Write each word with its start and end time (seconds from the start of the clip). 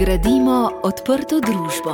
Gradimo 0.00 0.70
odprto 0.82 1.40
družbo. 1.44 1.90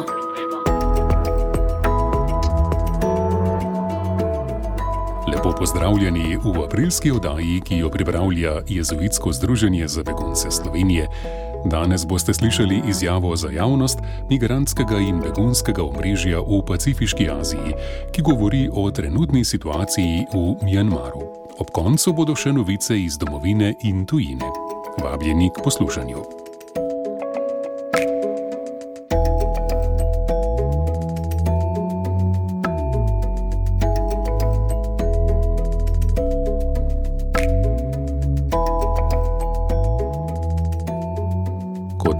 Lepo 5.26 5.50
pozdravljeni 5.58 6.36
v 6.36 6.62
aprilski 6.64 7.10
oddaji, 7.10 7.60
ki 7.66 7.78
jo 7.78 7.90
pripravlja 7.90 8.60
Jezuitsko 8.68 9.32
združenje 9.32 9.88
za 9.88 10.02
begunce 10.02 10.50
Slovenije. 10.50 11.08
Danes 11.64 12.06
boste 12.06 12.34
slišali 12.34 12.82
izjavo 12.88 13.36
za 13.36 13.50
javnost 13.50 13.98
migrantskega 14.30 15.02
in 15.02 15.18
begunskega 15.20 15.82
omrežja 15.82 16.40
v 16.40 16.62
Pacifiški 16.66 17.30
Aziji, 17.40 17.74
ki 18.14 18.22
govori 18.22 18.70
o 18.72 18.90
trenutni 18.90 19.44
situaciji 19.44 20.30
v 20.34 20.64
Mjanmaru. 20.64 21.26
Ob 21.58 21.74
koncu 21.74 22.12
bodo 22.12 22.38
še 22.38 22.54
novice 22.54 23.02
iz 23.02 23.18
domovine 23.18 23.74
in 23.82 24.06
tujine. 24.06 24.46
Vabljeni 25.02 25.50
k 25.50 25.62
poslušanju. 25.64 26.35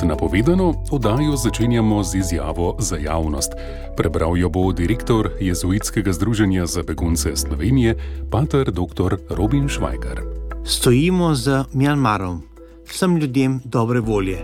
Napovedano, 0.03 0.75
oddajo 0.91 1.37
začenjamo 1.37 2.03
z 2.03 2.15
izjavo 2.15 2.77
za 2.79 2.97
javnost. 2.97 3.53
Prebral 3.97 4.39
jo 4.39 4.49
bo 4.49 4.73
direktor 4.73 5.31
Jezuitskega 5.41 6.13
združenja 6.13 6.67
za 6.67 6.83
begunce 6.83 7.37
Slovenije, 7.37 7.97
pater 8.31 8.73
dr. 8.73 9.17
Robin 9.31 9.69
Švajgar. 9.69 10.21
Stojimo 10.65 11.35
za 11.35 11.65
Mjanmarom, 11.73 12.43
vsem 12.89 13.17
ljudem 13.17 13.61
dobre 13.65 14.01
volje. 14.01 14.39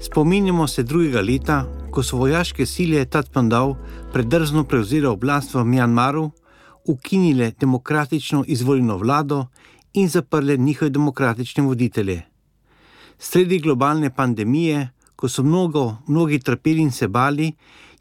Spominjamo 0.00 0.66
se 0.68 0.82
drugega 0.82 1.20
leta, 1.20 1.64
ko 1.90 2.02
so 2.02 2.16
vojaške 2.16 2.66
sile 2.66 3.04
Tatmandal 3.04 3.74
predrzno 4.12 4.64
prevzele 4.64 5.08
oblast 5.08 5.54
v 5.54 5.64
Mjanmaru, 5.64 6.30
ukinile 6.84 7.52
demokratično 7.60 8.44
izvoljeno 8.46 8.96
vlado 8.96 9.46
in 9.94 10.08
zaprle 10.08 10.56
njihove 10.56 10.90
demokratične 10.90 11.62
voditelje. 11.62 12.35
Sredi 13.18 13.58
globalne 13.58 14.10
pandemije, 14.10 14.88
ko 15.16 15.28
so 15.28 15.42
mnogo, 15.42 15.96
mnogi 16.06 16.38
trpeli 16.38 16.82
in 16.82 16.90
se 16.92 17.08
bali, 17.08 17.52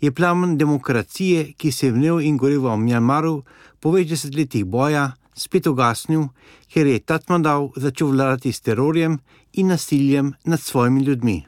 je 0.02 0.11
plamen 0.11 0.58
demokracije, 0.58 1.53
ki 1.58 1.71
se 1.71 1.88
je 1.88 1.91
vnel 1.91 2.21
in 2.21 2.38
gorel 2.38 2.61
v 2.61 2.77
Mjanmaru 2.77 3.43
po 3.80 3.91
več 3.91 4.09
desetletjih 4.09 4.66
boja, 4.66 5.13
spet 5.36 5.67
ugasnil, 5.67 6.27
ker 6.71 6.88
je 6.88 6.99
Tatmadav 6.99 7.71
začel 7.75 8.11
vladati 8.11 8.52
s 8.52 8.61
terorjem 8.61 9.19
in 9.53 9.67
nasiljem 9.67 10.33
nad 10.43 10.61
svojimi 10.61 11.03
ljudmi. 11.03 11.45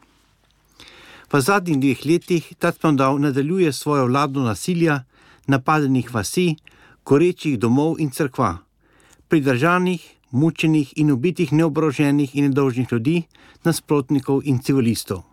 V 1.31 1.41
zadnjih 1.41 1.79
dveh 1.79 2.05
letih 2.05 2.53
Tatmadav 2.59 3.19
nadaljuje 3.19 3.73
svojo 3.73 4.05
vladno 4.07 4.43
nasilja, 4.43 5.03
napadenih 5.47 6.13
vasi, 6.13 6.55
gorečih 7.05 7.59
domov 7.59 7.99
in 7.99 8.11
crkva, 8.11 8.57
pridržanih, 9.27 10.16
mučenih 10.31 10.93
in 10.95 11.11
ubitih 11.11 11.53
neoboroženih 11.53 12.35
in 12.35 12.49
nedolžnih 12.49 12.87
ljudi, 12.91 13.23
nasprotnikov 13.63 14.41
in 14.43 14.59
civilistov. 14.59 15.23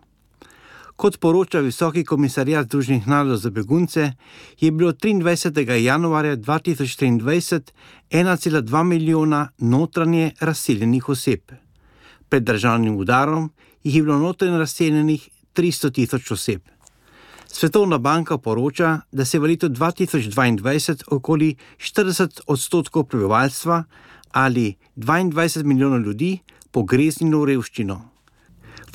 Kot 0.95 1.17
poroča 1.19 1.59
Visoki 1.59 2.05
komisarjat 2.07 2.67
Združenih 2.67 3.07
narodov 3.07 3.37
za 3.37 3.49
begunce, 3.49 4.11
je 4.59 4.71
bilo 4.71 4.93
23. 4.93 5.71
januarja 5.83 6.37
2023 6.37 7.71
1,2 8.11 8.83
milijona 8.83 9.49
notranje 9.57 10.31
razseljenih 10.39 11.09
oseb. 11.09 11.51
Pred 12.29 12.43
državnim 12.43 12.95
udarom 12.95 13.51
jih 13.83 13.95
je 13.95 14.03
bilo 14.03 14.19
notranje 14.19 14.57
razseljenih 14.57 15.29
300 15.55 15.91
tisoč 15.93 16.31
oseb. 16.31 16.61
Svetovna 17.47 17.97
banka 17.97 18.37
poroča, 18.37 19.01
da 19.11 19.25
se 19.25 19.37
je 19.37 19.41
v 19.41 19.43
letu 19.43 19.69
2022 19.69 21.03
okoli 21.11 21.55
40 21.77 22.41
odstotkov 22.47 23.03
prebivalstva 23.03 23.83
ali 24.35 24.75
22 24.95 25.63
milijonov 25.63 26.01
ljudi 26.01 26.39
pogreznilo 26.71 27.39
v 27.39 27.45
revščino. 27.45 27.95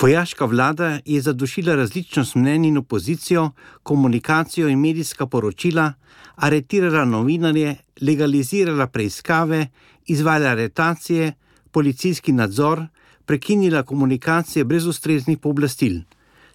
Vojaška 0.00 0.44
vlada 0.44 0.98
je 1.04 1.20
zadušila 1.20 1.74
različnost 1.74 2.34
mnenj 2.34 2.66
in 2.68 2.76
opozicijo, 2.78 3.50
komunikacijo 3.82 4.68
in 4.68 4.80
medijska 4.80 5.26
poročila, 5.26 5.92
aretirala 6.36 7.04
novinarje, 7.04 7.76
legalizirala 8.00 8.86
preiskave, 8.86 9.66
izvajala 10.06 10.50
aretacije, 10.50 11.32
policijski 11.70 12.32
nadzor, 12.32 12.84
prekinila 13.24 13.82
komunikacije 13.82 14.64
brez 14.64 14.86
ustreznih 14.86 15.38
pooblastil. 15.38 16.02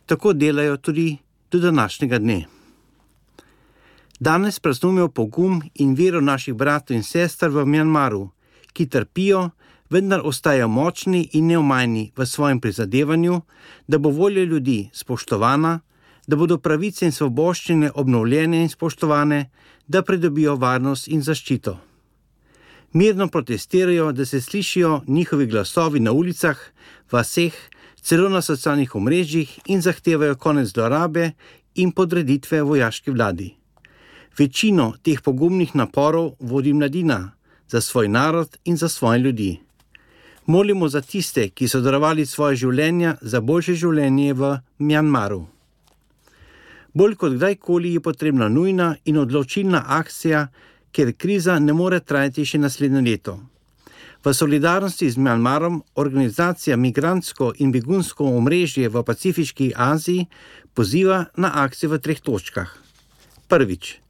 Tako 0.06 0.34
delajo 0.34 0.78
tudi 0.78 1.18
do 1.52 1.60
današnjega 1.60 2.20
dne. 2.20 2.46
Danes 4.20 4.60
praznujemo 4.60 5.08
pogum 5.08 5.62
in 5.74 5.96
vero 5.96 6.22
naših 6.22 6.54
bratov 6.54 6.98
in 6.98 7.04
sester 7.04 7.50
v 7.50 7.66
Mjanmaru, 7.66 8.30
ki 8.76 8.90
trpijo 8.92 9.50
vendar 9.90 10.22
ostajajo 10.24 10.68
močni 10.68 11.30
in 11.34 11.48
neomajni 11.48 12.12
v 12.18 12.26
svojem 12.26 12.60
prizadevanju, 12.60 13.42
da 13.88 13.98
bo 13.98 14.10
volja 14.10 14.44
ljudi 14.44 14.90
spoštovana, 14.94 15.80
da 16.28 16.36
bodo 16.36 16.58
pravice 16.58 17.06
in 17.06 17.12
svoboščine 17.12 17.92
obnovljene 17.96 18.62
in 18.62 18.70
spoštovane, 18.70 19.50
da 19.88 20.02
pridobijo 20.02 20.56
varnost 20.56 21.08
in 21.08 21.22
zaščito. 21.22 21.78
Mirno 22.94 23.28
protestirajo, 23.28 24.12
da 24.12 24.26
se 24.26 24.42
slišijo 24.42 25.02
njihovi 25.08 25.46
glasovi 25.46 26.00
na 26.00 26.12
ulicah, 26.12 26.58
vseh, 27.12 27.54
celo 28.02 28.30
na 28.30 28.42
socialnih 28.42 28.96
omrežjih 28.96 29.60
in 29.66 29.82
zahtevajo 29.82 30.36
konec 30.36 30.70
zlorabe 30.74 31.32
in 31.76 31.92
podreditve 31.92 32.62
vojaški 32.62 33.12
vladi. 33.12 33.54
Večino 34.38 34.94
teh 35.04 35.22
pogumnih 35.22 35.76
naporov 35.76 36.34
vodi 36.40 36.74
mladina 36.74 37.36
za 37.68 37.82
svoj 37.82 38.08
narod 38.08 38.58
in 38.66 38.78
za 38.78 38.90
svoje 38.90 39.20
ljudi 39.20 39.66
molimo 40.46 40.90
za 40.90 41.02
tiste, 41.02 41.50
ki 41.50 41.68
so 41.68 41.82
darovali 41.82 42.26
svoje 42.26 42.56
življenje 42.56 43.16
za 43.22 43.42
boljše 43.42 43.76
življenje 43.82 44.34
v 44.34 44.52
Mjanmaru. 44.80 45.46
Bolj 46.94 47.16
kot 47.20 47.36
kdajkoli 47.36 47.96
je 47.96 48.02
potrebna 48.02 48.48
nujna 48.50 48.96
in 49.06 49.18
odločilna 49.20 49.84
akcija, 49.98 50.48
ker 50.96 51.12
kriza 51.18 51.60
ne 51.60 51.74
more 51.74 52.00
trajati 52.00 52.46
še 52.46 52.62
naslednje 52.62 53.02
leto. 53.10 53.40
V 54.24 54.34
solidarnosti 54.34 55.10
z 55.12 55.22
Mjanmarom 55.22 55.82
organizacija 56.02 56.78
Migrantsko 56.78 57.52
in 57.60 57.72
begunsko 57.72 58.26
omrežje 58.38 58.90
v 58.90 59.04
Pacifiški 59.04 59.74
Aziji 59.76 60.26
poziva 60.74 61.26
na 61.38 61.52
akcijo 61.66 61.92
v 61.94 62.00
treh 62.00 62.22
točkah. 62.22 62.72
Prvič. 63.48 64.05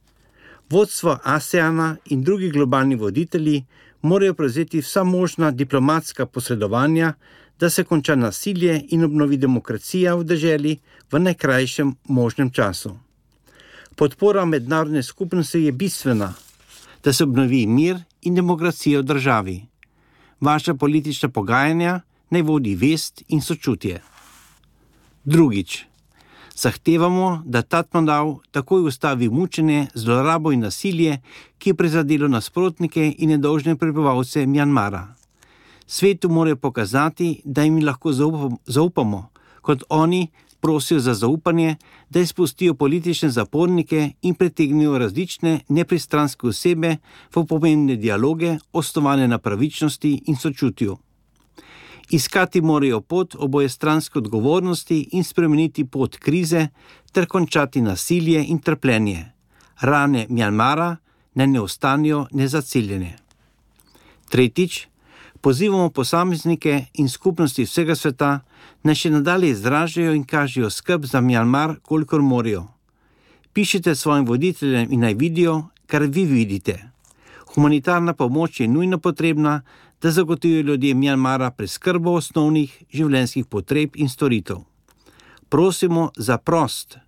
Vodstvo 0.70 1.18
ASEANA 1.22 1.96
in 2.04 2.22
drugi 2.22 2.50
globalni 2.50 2.96
voditelji 2.96 3.64
morajo 4.02 4.34
prevzeti 4.34 4.80
vsa 4.80 5.04
možna 5.04 5.50
diplomatska 5.50 6.26
posredovanja, 6.26 7.14
da 7.60 7.70
se 7.70 7.84
konča 7.84 8.14
nasilje 8.14 8.82
in 8.88 9.04
obnovi 9.04 9.36
demokracija 9.36 10.14
v 10.14 10.24
državi 10.24 10.78
v 11.12 11.18
najkrajšem 11.18 11.94
možnem 12.08 12.50
času. 12.50 12.98
Podpora 13.96 14.44
mednarodne 14.44 15.02
skupnosti 15.02 15.60
je 15.60 15.72
bistvena, 15.72 16.34
da 17.04 17.12
se 17.12 17.24
obnovi 17.24 17.66
mir 17.66 17.96
in 18.22 18.34
demokracija 18.34 19.00
v 19.00 19.02
državi. 19.02 19.56
Vaša 20.40 20.74
politična 20.74 21.28
pogajanja 21.28 22.00
naj 22.30 22.42
vodi 22.42 22.74
vest 22.74 23.22
in 23.28 23.40
sočutje. 23.40 24.02
Drugič. 25.24 25.86
Zahtevamo, 26.56 27.42
da 27.44 27.62
Tatmadav 27.62 28.34
takoj 28.50 28.86
ustavi 28.88 29.28
mučenje, 29.28 29.86
zlorabo 29.94 30.52
in 30.52 30.60
nasilje, 30.60 31.18
ki 31.58 31.70
je 31.70 31.74
prizadelo 31.74 32.28
nasprotnike 32.28 33.14
in 33.18 33.30
nedolžne 33.30 33.76
prebivalce 33.76 34.46
Mjanmara. 34.46 35.14
Svetu 35.86 36.28
morajo 36.28 36.56
pokazati, 36.56 37.42
da 37.44 37.62
jim 37.62 37.84
lahko 37.84 38.12
zaupamo, 38.66 39.28
kot 39.60 39.82
oni 39.88 40.28
prosijo 40.60 41.00
za 41.00 41.14
zaupanje, 41.14 41.76
da 42.10 42.20
izpustijo 42.20 42.74
politične 42.74 43.30
zapornike 43.30 44.10
in 44.22 44.34
pretegnijo 44.34 44.98
različne 44.98 45.60
nepristranske 45.68 46.46
osebe 46.46 46.96
v 47.34 47.44
pomembne 47.46 47.96
dialoge, 47.96 48.56
osnovane 48.72 49.28
na 49.28 49.38
pravičnosti 49.38 50.22
in 50.26 50.36
sočutju. 50.36 50.96
Iskati 52.10 52.60
morajo 52.60 53.00
pot 53.00 53.34
oboje 53.38 53.68
stranske 53.68 54.18
odgovornosti 54.18 55.08
in 55.12 55.24
spremeniti 55.24 55.84
pot 55.84 56.16
krize, 56.16 56.68
ter 57.12 57.26
končati 57.26 57.80
nasilje 57.80 58.44
in 58.48 58.58
trpljenje. 58.58 59.32
Rane 59.80 60.26
Mjanmara 60.28 60.96
naj 61.34 61.46
ne 61.46 61.60
ostanijo 61.60 62.26
nezaceljene. 62.30 63.16
Tretjič, 64.28 64.86
pozivamo 65.40 65.90
posameznike 65.90 66.84
in 66.94 67.08
skupnosti 67.08 67.64
vsega 67.64 67.94
sveta, 67.94 68.40
naj 68.82 68.94
še 68.94 69.10
nadalje 69.10 69.50
izražajo 69.50 70.14
in 70.14 70.24
kažejo 70.24 70.70
skrb 70.70 71.04
za 71.04 71.20
Mjanmar, 71.20 71.76
kolikor 71.82 72.22
morajo. 72.22 72.66
Pišite 73.52 73.94
svojim 73.94 74.26
voditeljem 74.26 74.92
in 74.92 75.00
naj 75.00 75.14
vidijo, 75.14 75.62
kar 75.86 76.02
vi 76.02 76.24
vidite. 76.24 76.90
Humanitarna 77.54 78.12
pomoč 78.12 78.60
je 78.60 78.68
nujno 78.68 78.98
potrebna, 78.98 79.62
da 80.02 80.10
zagotovijo 80.10 80.62
ljudje 80.62 80.94
Mjanmara 80.94 81.50
preskrbo 81.50 82.12
osnovnih 82.20 82.82
življenjskih 82.92 83.46
potreb 83.46 83.96
in 83.96 84.08
storitev. 84.08 84.64
prosimo 85.48 86.10
za 86.16 86.38
prost, 86.38 86.98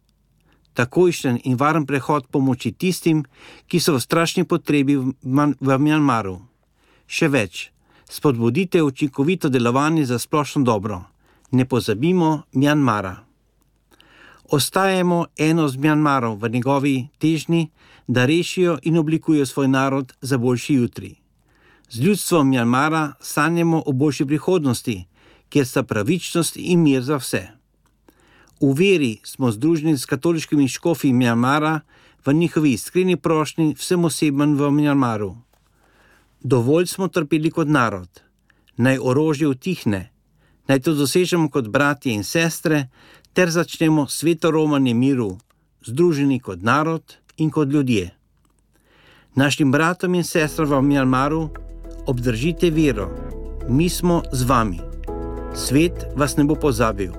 takojšen 0.74 1.40
in 1.44 1.56
varen 1.56 1.86
prehod 1.86 2.26
pomoči 2.30 2.72
tistim, 2.72 3.24
ki 3.66 3.80
so 3.80 3.96
v 3.96 4.00
strašni 4.00 4.44
potrebi 4.44 4.96
v 4.96 5.78
Mjanmaru. 5.78 6.38
Še 7.06 7.28
več, 7.28 7.70
spodbudite 8.08 8.82
učinkovito 8.82 9.48
delovanje 9.48 10.06
za 10.06 10.18
splošno 10.18 10.62
dobro. 10.62 11.02
Ne 11.50 11.64
pozabimo 11.64 12.42
Mjanmara. 12.52 13.16
Ostajamo 14.50 15.26
eno 15.36 15.68
z 15.68 15.76
Mjanmarom 15.76 16.38
v 16.38 16.48
njegovi 16.48 17.08
težni, 17.18 17.70
da 18.06 18.24
rešijo 18.24 18.78
in 18.82 18.98
oblikujejo 18.98 19.46
svoj 19.46 19.68
narod 19.68 20.12
za 20.20 20.38
boljši 20.38 20.74
jutri. 20.74 21.16
Z 21.90 22.00
ljudstvom 22.00 22.48
Mjanmara 22.48 23.12
sanjamo 23.20 23.82
o 23.86 23.92
boljši 23.92 24.26
prihodnosti, 24.26 25.04
kjer 25.48 25.66
sta 25.66 25.82
pravičnost 25.82 26.56
in 26.56 26.82
mir 26.82 27.02
za 27.02 27.16
vse. 27.16 27.46
V 28.60 28.72
veri 28.74 29.20
smo 29.24 29.50
združeni 29.50 29.98
s 29.98 30.06
katoliškimi 30.06 30.68
škofi 30.68 31.12
Mjanmara 31.12 31.80
v 32.24 32.32
njihovi 32.32 32.72
iskreni 32.72 33.16
prošnji 33.16 33.74
vsem 33.78 34.04
osebam 34.04 34.56
v 34.58 34.70
Mjanmaru. 34.70 35.36
Dovolj 36.40 36.86
smo 36.86 37.08
trpeli 37.08 37.50
kot 37.50 37.68
narod, 37.68 38.20
naj 38.76 38.98
orožje 39.00 39.48
utihne, 39.48 40.10
naj 40.68 40.80
to 40.80 40.94
dosežemo 40.94 41.48
kot 41.50 41.68
bratje 41.68 42.12
in 42.12 42.24
sestre, 42.24 42.88
ter 43.32 43.50
začnemo 43.50 44.06
sveto 44.06 44.50
romanje 44.50 44.94
miru, 44.94 45.38
združeni 45.86 46.40
kot 46.40 46.62
narod 46.62 47.16
in 47.36 47.50
kot 47.50 47.68
ljudje. 47.68 48.10
Našim 49.34 49.72
bratom 49.72 50.14
in 50.14 50.24
sestram 50.24 50.68
v 50.68 50.82
Mjanmaru 50.82 51.48
obdržite 52.08 52.70
vero, 52.70 53.10
mi 53.68 53.88
smo 53.88 54.22
z 54.32 54.42
vami. 54.42 54.80
Svet 55.54 56.08
vas 56.16 56.36
ne 56.36 56.44
bo 56.44 56.54
pozabil. 56.54 57.12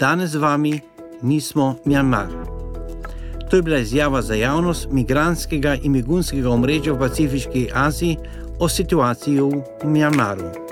Danes 0.00 0.30
z 0.30 0.40
vami 0.40 0.80
mi 1.22 1.40
smo 1.40 1.76
Mjanmar. 1.84 2.28
To 3.50 3.56
je 3.56 3.62
bila 3.62 3.78
izjava 3.78 4.22
za 4.22 4.34
javnost 4.34 4.88
migranskega 4.90 5.76
in 5.82 5.92
begunskega 5.92 6.50
omrežja 6.50 6.92
v 6.92 6.98
Pacifiški 6.98 7.68
Aziji 7.74 8.16
o 8.58 8.68
situaciji 8.68 9.40
v 9.40 9.62
Mjanmaru. 9.84 10.65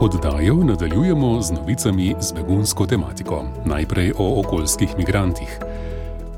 Oddajo 0.00 0.54
nadaljujemo 0.54 1.42
z 1.42 1.52
novicami 1.52 2.14
z 2.20 2.32
begunsko 2.32 2.86
tematiko, 2.86 3.44
najprej 3.66 4.12
o 4.18 4.40
okoljskih 4.40 4.88
migrantih. 4.98 5.58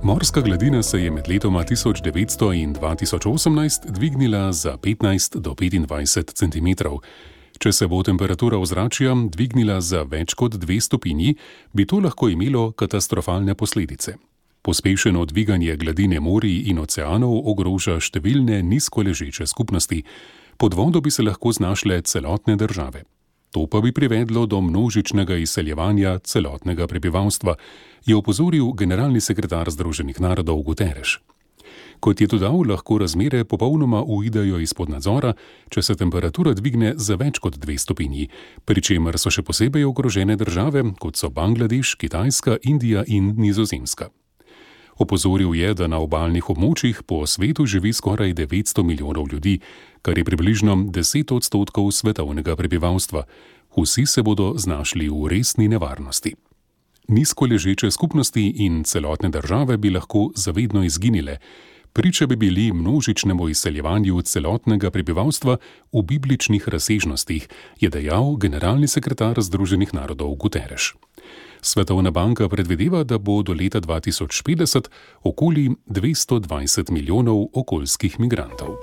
Morska 0.03 0.41
gladina 0.41 0.83
se 0.83 0.99
je 0.99 1.11
med 1.11 1.29
letoma 1.29 1.65
1900 1.65 2.63
in 2.63 2.75
2018 2.75 3.91
dvignila 3.91 4.53
za 4.53 4.77
15 4.77 5.39
do 5.39 5.51
25 5.51 6.35
cm. 6.35 6.69
Če 7.59 7.73
se 7.73 7.87
bo 7.87 8.03
temperatura 8.03 8.59
ozračja 8.59 9.15
dvignila 9.31 9.81
za 9.81 10.03
več 10.03 10.35
kot 10.35 10.55
2 10.55 10.81
stopinji, 10.81 11.37
bi 11.73 11.87
to 11.87 12.01
lahko 12.01 12.29
imelo 12.29 12.73
katastrofalne 12.73 13.55
posledice. 13.55 14.17
Pospešeno 14.63 15.25
dviganje 15.25 15.77
gladine 15.77 16.21
morij 16.21 16.67
in 16.67 16.79
oceanov 16.79 17.47
ogroža 17.47 18.01
številne 18.01 18.63
nizkoležeče 18.63 19.47
skupnosti, 19.47 20.03
pod 20.57 20.75
vodo 20.75 21.01
bi 21.01 21.11
se 21.11 21.23
lahko 21.23 21.53
znašle 21.53 22.03
celotne 22.03 22.57
države. 22.57 23.05
To 23.53 23.67
pa 23.69 23.81
bi 23.85 23.93
privedlo 23.93 24.47
do 24.47 24.61
množičnega 24.61 25.37
izseljevanja 25.37 26.19
celotnega 26.19 26.87
prebivalstva, 26.87 27.55
je 28.07 28.17
opozoril 28.17 28.73
generalni 28.73 29.21
sekretar 29.21 29.71
Združenih 29.71 30.21
narodov 30.21 30.63
Guterres. 30.63 31.21
Kot 32.01 32.21
je 32.21 32.27
dodal, 32.27 32.65
lahko 32.67 32.97
razmere 32.99 33.45
popolnoma 33.45 34.01
uidejo 34.03 34.59
izpod 34.59 34.91
nadzora, 34.91 35.35
če 35.71 35.83
se 35.83 35.95
temperatura 35.95 36.55
dvigne 36.59 36.95
za 36.97 37.15
več 37.21 37.39
kot 37.39 37.61
dve 37.63 37.77
stopinji, 37.79 38.27
pri 38.65 38.83
čemer 38.83 39.21
so 39.21 39.31
še 39.31 39.45
posebej 39.47 39.87
ogrožene 39.87 40.37
države, 40.37 40.83
kot 40.99 41.21
so 41.21 41.31
Bangladeš, 41.31 41.95
Kitajska, 42.01 42.59
Indija 42.67 43.05
in 43.07 43.35
Nizozemska. 43.39 44.11
Opozoril 45.03 45.55
je, 45.55 45.75
da 45.75 45.89
na 45.91 45.99
obaljnih 45.99 46.47
območjih 46.53 47.01
po 47.03 47.25
svetu 47.27 47.65
živi 47.67 47.91
skoraj 47.93 48.37
900 48.39 48.85
milijonov 48.87 49.27
ljudi, 49.33 49.57
kar 50.03 50.19
je 50.19 50.25
približno 50.25 50.77
10 50.95 51.33
odstotkov 51.35 51.91
svetovnega 51.91 52.55
prebivalstva. 52.57 53.25
Vsi 53.75 54.07
se 54.07 54.23
bodo 54.23 54.53
znašli 54.57 55.09
v 55.11 55.27
resni 55.33 55.67
nevarnosti. 55.69 56.37
Nizko 57.09 57.51
ležeče 57.51 57.91
skupnosti 57.91 58.45
in 58.63 58.85
celotne 58.85 59.29
države 59.29 59.77
bi 59.77 59.91
lahko 59.91 60.29
zavedno 60.39 60.85
izginile, 60.87 61.39
priča 61.93 62.27
bi 62.27 62.37
bili 62.37 62.71
množičnemu 62.73 63.49
izseljevanju 63.49 64.23
celotnega 64.23 64.91
prebivalstva 64.91 65.57
v 65.93 66.03
bibličnih 66.03 66.69
razsežnostih, 66.69 67.49
je 67.81 67.91
dejal 67.91 68.37
generalni 68.37 68.89
sekretar 68.89 69.43
Združenih 69.43 69.95
narodov 69.95 70.37
Guterres. 70.39 70.95
Svetovna 71.65 72.11
banka 72.11 72.49
predvideva, 72.49 73.05
da 73.05 73.19
bo 73.19 73.43
do 73.43 73.55
leta 73.55 73.81
2050 73.81 74.89
okoli 75.23 75.71
220 75.87 76.91
milijonov 76.91 77.47
okoljskih 77.55 78.21
migrantov. 78.21 78.75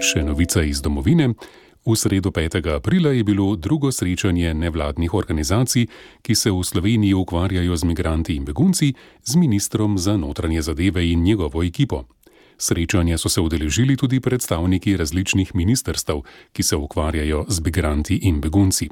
Še 0.00 0.24
novica 0.24 0.64
iz 0.64 0.80
domovine. 0.80 1.34
V 1.84 1.96
sredo 1.96 2.30
5. 2.30 2.64
aprila 2.76 3.12
je 3.12 3.24
bilo 3.24 3.56
drugo 3.56 3.92
srečanje 3.92 4.54
nevladnih 4.54 5.14
organizacij, 5.14 5.86
ki 6.22 6.34
se 6.34 6.50
v 6.50 6.64
Sloveniji 6.64 7.14
ukvarjajo 7.14 7.76
z 7.76 7.84
migranti 7.84 8.36
in 8.36 8.44
begunci, 8.44 8.94
z 9.24 9.36
ministrom 9.36 9.98
za 9.98 10.16
notranje 10.16 10.62
zadeve 10.62 11.04
in 11.12 11.22
njegovo 11.22 11.62
ekipo. 11.62 12.04
Srečanja 12.58 13.18
so 13.18 13.28
se 13.28 13.40
udeležili 13.40 13.96
tudi 13.96 14.20
predstavniki 14.20 14.96
različnih 14.96 15.54
ministrstv, 15.54 16.12
ki 16.52 16.62
se 16.62 16.76
ukvarjajo 16.76 17.44
z 17.48 17.60
migranti 17.64 18.18
in 18.22 18.40
begunci. 18.40 18.88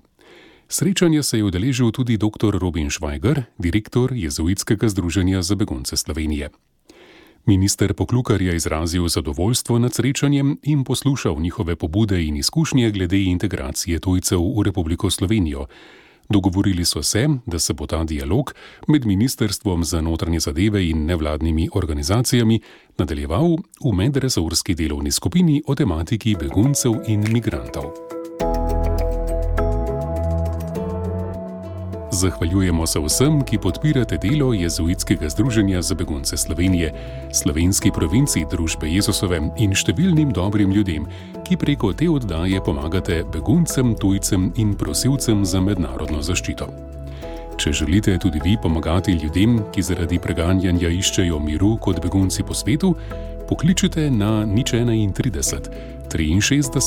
Srečanja 0.68 1.22
se 1.22 1.38
je 1.38 1.44
udeležil 1.44 1.90
tudi 1.90 2.16
dr. 2.16 2.58
Robin 2.58 2.90
Švajger, 2.90 3.42
direktor 3.58 4.12
Jezuitskega 4.12 4.88
združenja 4.88 5.42
za 5.42 5.54
begunce 5.54 5.96
Slovenije. 5.96 6.50
Minister 7.46 7.94
Poklukar 7.94 8.42
je 8.42 8.56
izrazil 8.56 9.08
zadovoljstvo 9.08 9.78
nad 9.78 9.94
srečanjem 9.94 10.58
in 10.62 10.84
poslušal 10.84 11.40
njihove 11.40 11.76
pobude 11.76 12.24
in 12.24 12.36
izkušnje 12.36 12.90
glede 12.90 13.22
integracije 13.22 13.98
tujcev 13.98 14.40
v 14.58 14.62
Republiko 14.62 15.10
Slovenijo. 15.10 15.66
Dogovorili 16.28 16.84
so 16.84 17.02
se, 17.02 17.28
da 17.46 17.58
se 17.58 17.74
bo 17.74 17.86
ta 17.86 18.04
dialog 18.04 18.54
med 18.88 19.06
Ministrstvom 19.06 19.84
za 19.84 20.00
notranje 20.00 20.40
zadeve 20.40 20.88
in 20.88 21.04
nevladnimi 21.06 21.68
organizacijami 21.74 22.60
nadaljeval 22.98 23.56
v 23.84 23.92
medresorski 23.94 24.74
delovni 24.74 25.10
skupini 25.10 25.62
o 25.66 25.74
tematiki 25.74 26.36
beguncev 26.40 26.92
in 27.06 27.32
migrantov. 27.32 28.15
Zahvaljujemo 32.16 32.86
se 32.86 33.00
vsem, 33.00 33.42
ki 33.44 33.58
podpirate 33.58 34.16
delo 34.16 34.52
Jezuitskega 34.54 35.28
združenja 35.28 35.82
za 35.82 35.94
begunce 35.94 36.36
Slovenije, 36.36 36.92
slovenski 37.32 37.90
provinci 37.92 38.44
Družbe 38.50 38.88
Jezusove 38.88 39.40
in 39.60 39.74
številnim 39.76 40.30
dobrim 40.32 40.72
ljudem, 40.72 41.04
ki 41.44 41.58
preko 41.60 41.92
te 41.92 42.08
oddaje 42.08 42.62
pomagate 42.64 43.18
beguncem, 43.34 43.92
tujcem 44.00 44.48
in 44.56 44.72
prosilcem 44.80 45.44
za 45.44 45.60
mednarodno 45.60 46.22
zaščito. 46.24 46.70
Če 47.60 47.74
želite 47.82 48.16
tudi 48.22 48.40
vi 48.44 48.56
pomagati 48.62 49.12
ljudem, 49.20 49.60
ki 49.72 49.84
zaradi 49.84 50.16
preganjanja 50.16 50.88
iščejo 50.88 51.36
miru 51.44 51.74
kot 51.76 52.00
begunci 52.00 52.48
po 52.48 52.56
svetu, 52.56 52.94
pokličite 53.44 54.08
na 54.10 54.46
nič 54.48 54.72
31, 54.72 55.68
63, 56.08 56.80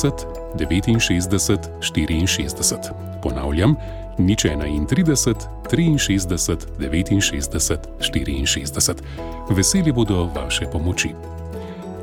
69, 0.57 1.69
64. 1.85 2.93
Ponavljam, 3.21 3.77
nič 4.19 4.45
31, 4.45 5.97
63, 5.97 5.97
69, 5.97 7.87
64. 7.99 8.95
Veseli 9.49 9.91
bodo 9.91 10.29
vaše 10.35 10.65
pomoči. 10.71 11.09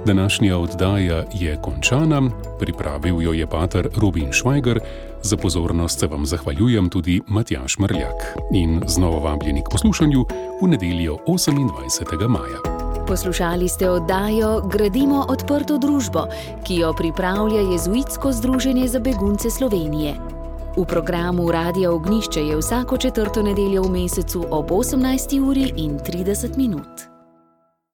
Današnja 0.06 0.58
oddaja 0.58 1.25
je 1.35 1.58
končana, 1.62 2.23
pripravil 2.58 3.23
jo 3.23 3.32
je 3.32 3.46
pater 3.46 3.88
Robin 3.96 4.32
Švajger, 4.32 4.80
za 5.23 5.37
pozornost 5.37 6.00
se 6.00 6.06
vam 6.06 6.26
zahvaljujem 6.26 6.88
tudi 6.90 7.20
Matjaš 7.26 7.78
Mrljak 7.78 8.37
in 8.54 8.82
znova 8.87 9.18
vabljeni 9.18 9.62
k 9.64 9.70
poslušanju 9.70 10.25
v 10.62 10.68
nedeljo 10.68 11.16
28. 11.26 12.28
maja. 12.28 12.76
Poslušali 13.06 13.68
ste 13.68 13.90
oddajo 13.90 14.61
Gradimo 14.61 15.26
odprto 15.28 15.78
družbo, 15.78 16.26
ki 16.66 16.76
jo 16.76 16.92
pripravlja 16.92 17.61
Jezuitsko 17.61 18.32
združenje 18.32 18.88
za 18.88 18.99
begunce 18.99 19.50
Slovenije. 19.50 20.35
V 20.76 20.85
programu 20.85 21.50
Radia 21.50 21.92
Ognišče 21.92 22.40
je 22.40 22.56
vsako 22.56 22.97
četrto 22.97 23.42
nedeljo 23.42 23.83
v 23.83 23.90
mesecu 23.90 24.45
ob 24.50 24.71
18. 24.71 25.40
uri 25.40 25.73
in 25.76 25.99
30 25.99 26.56
minut. 26.56 27.15